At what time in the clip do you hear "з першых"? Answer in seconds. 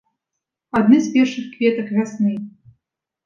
1.07-1.45